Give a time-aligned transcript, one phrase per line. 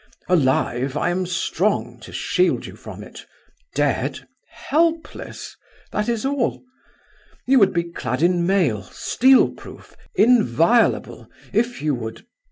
[0.27, 3.27] Alive, I am strong to shield you from it;
[3.75, 5.55] dead, helpless
[5.91, 6.63] that is all.
[7.45, 12.25] You would be clad in mail, steel proof, inviolable, if you would...